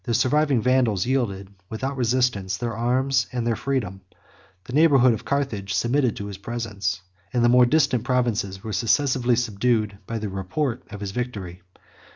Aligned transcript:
The 0.03 0.15
surviving 0.15 0.63
Vandals 0.63 1.05
yielded, 1.05 1.53
without 1.69 1.95
resistance, 1.95 2.57
their 2.57 2.75
arms 2.75 3.27
and 3.31 3.45
their 3.45 3.55
freedom; 3.55 4.01
the 4.63 4.73
neighborhood 4.73 5.13
of 5.13 5.25
Carthage 5.25 5.75
submitted 5.75 6.15
to 6.15 6.25
his 6.25 6.39
presence; 6.39 7.01
and 7.31 7.45
the 7.45 7.49
more 7.49 7.67
distant 7.67 8.03
provinces 8.03 8.63
were 8.63 8.73
successively 8.73 9.35
subdued 9.35 9.99
by 10.07 10.17
the 10.17 10.27
report 10.29 10.81
of 10.89 11.01
his 11.01 11.11
victory. 11.11 11.61